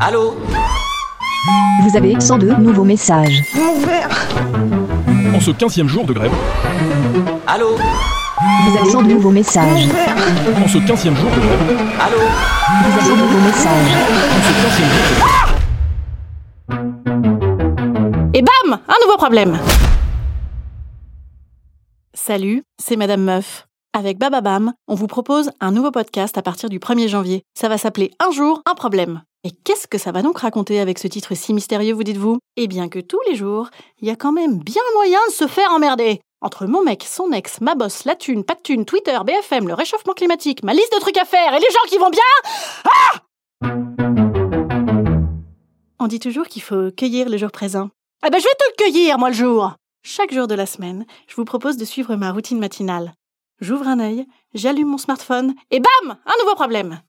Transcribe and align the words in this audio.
Allô 0.00 0.34
Vous 1.82 1.96
avez 1.96 2.20
102 2.20 2.54
nouveaux 2.56 2.84
messages. 2.84 3.42
En 5.34 5.40
ce 5.40 5.50
15e 5.50 5.86
jour 5.86 6.04
de 6.04 6.12
grève, 6.12 6.32
Allô 7.46 7.76
Vous 7.76 8.76
avez 8.78 8.90
102 8.90 9.14
nouveaux 9.14 9.30
messages. 9.30 9.88
en 10.64 10.68
ce 10.68 10.78
15e 10.78 11.14
jour 11.14 11.30
de 11.30 11.40
grève, 11.40 11.78
Allô 12.00 12.18
Vous 12.18 12.92
avez 12.92 13.00
102 13.08 13.22
nouveaux 13.22 13.46
messages. 13.46 13.92
en 14.32 14.40
ce 14.42 14.52
15e 14.66 14.90
jour 14.92 15.04
de 15.10 15.14
grève. 15.20 15.52
Et 18.34 18.42
bam 18.42 18.78
Un 18.88 18.94
nouveau 19.06 19.16
problème 19.16 19.58
Salut, 22.14 22.62
c'est 22.78 22.96
Madame 22.96 23.22
Meuf. 23.22 23.66
Avec 23.92 24.18
Bababam, 24.18 24.72
on 24.88 24.94
vous 24.94 25.06
propose 25.06 25.50
un 25.60 25.70
nouveau 25.70 25.90
podcast 25.90 26.36
à 26.36 26.42
partir 26.42 26.68
du 26.68 26.78
1er 26.78 27.08
janvier. 27.08 27.44
Ça 27.54 27.68
va 27.70 27.78
s'appeler 27.78 28.10
Un 28.26 28.30
jour, 28.30 28.60
un 28.70 28.74
problème. 28.74 29.22
Et 29.46 29.52
qu'est-ce 29.62 29.86
que 29.86 29.96
ça 29.96 30.10
va 30.10 30.22
donc 30.22 30.38
raconter 30.38 30.80
avec 30.80 30.98
ce 30.98 31.06
titre 31.06 31.36
si 31.36 31.54
mystérieux, 31.54 31.94
vous 31.94 32.02
dites-vous? 32.02 32.40
Eh 32.56 32.66
bien 32.66 32.88
que 32.88 32.98
tous 32.98 33.20
les 33.28 33.36
jours, 33.36 33.68
il 34.00 34.08
y 34.08 34.10
a 34.10 34.16
quand 34.16 34.32
même 34.32 34.58
bien 34.58 34.82
moyen 34.94 35.20
de 35.28 35.32
se 35.32 35.46
faire 35.46 35.70
emmerder. 35.70 36.20
Entre 36.40 36.66
mon 36.66 36.82
mec, 36.82 37.04
son 37.04 37.30
ex, 37.30 37.60
ma 37.60 37.76
bosse, 37.76 38.06
la 38.06 38.16
thune, 38.16 38.42
pas 38.42 38.56
de 38.56 38.60
thune, 38.62 38.84
Twitter, 38.84 39.16
BFM, 39.24 39.68
le 39.68 39.74
réchauffement 39.74 40.14
climatique, 40.14 40.64
ma 40.64 40.74
liste 40.74 40.92
de 40.92 40.98
trucs 40.98 41.16
à 41.16 41.24
faire 41.24 41.54
et 41.54 41.60
les 41.60 41.70
gens 41.70 41.88
qui 41.88 41.96
vont 41.96 42.10
bien 42.10 42.20
Ah 43.62 43.70
On 46.00 46.08
dit 46.08 46.18
toujours 46.18 46.48
qu'il 46.48 46.62
faut 46.62 46.90
cueillir 46.90 47.28
le 47.28 47.36
jour 47.36 47.52
présent. 47.52 47.90
Ah 48.22 48.30
ben 48.30 48.40
je 48.40 48.44
vais 48.46 48.50
le 48.50 48.76
cueillir, 48.82 49.16
moi, 49.16 49.28
le 49.28 49.36
jour 49.36 49.74
Chaque 50.02 50.34
jour 50.34 50.48
de 50.48 50.56
la 50.56 50.66
semaine, 50.66 51.06
je 51.28 51.36
vous 51.36 51.44
propose 51.44 51.76
de 51.76 51.84
suivre 51.84 52.16
ma 52.16 52.32
routine 52.32 52.58
matinale. 52.58 53.14
J'ouvre 53.60 53.86
un 53.86 54.00
œil, 54.00 54.26
j'allume 54.54 54.88
mon 54.88 54.98
smartphone, 54.98 55.54
et 55.70 55.78
bam 55.78 56.16
Un 56.26 56.42
nouveau 56.42 56.56
problème 56.56 57.00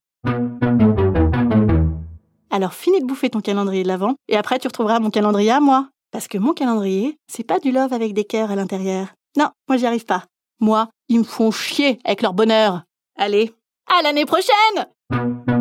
Alors 2.57 2.73
finis 2.73 3.01
de 3.01 3.05
bouffer 3.05 3.29
ton 3.29 3.39
calendrier 3.39 3.83
de 3.83 3.87
l'avant, 3.87 4.15
et 4.27 4.35
après 4.35 4.57
tu 4.57 4.67
retrouveras 4.67 4.99
mon 4.99 5.11
calendrier 5.11 5.51
à 5.51 5.59
moi. 5.59 5.89
Parce 6.11 6.27
que 6.27 6.39
mon 6.39 6.53
calendrier, 6.53 7.15
c'est 7.27 7.43
pas 7.43 7.59
du 7.59 7.71
love 7.71 7.93
avec 7.93 8.15
des 8.15 8.23
cœurs 8.23 8.49
à 8.49 8.55
l'intérieur. 8.55 9.09
Non, 9.37 9.49
moi 9.69 9.77
j'y 9.77 9.85
arrive 9.85 10.05
pas. 10.05 10.23
Moi, 10.59 10.89
ils 11.07 11.19
me 11.19 11.23
font 11.23 11.51
chier 11.51 11.99
avec 12.03 12.23
leur 12.23 12.33
bonheur. 12.33 12.81
Allez, 13.15 13.53
à 13.95 14.01
l'année 14.01 14.25
prochaine 14.25 15.56